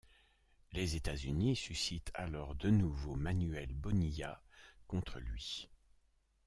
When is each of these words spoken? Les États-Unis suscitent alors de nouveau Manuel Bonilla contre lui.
Les 0.71 0.95
États-Unis 0.95 1.55
suscitent 1.55 2.09
alors 2.15 2.55
de 2.55 2.71
nouveau 2.71 3.15
Manuel 3.15 3.71
Bonilla 3.75 4.41
contre 4.87 5.19
lui. 5.19 5.69